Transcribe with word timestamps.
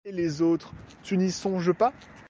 Et 0.03 0.11
les 0.11 0.41
autres, 0.41 0.71
tu 1.03 1.15
n'y 1.15 1.29
songes 1.29 1.73
pas? 1.73 1.93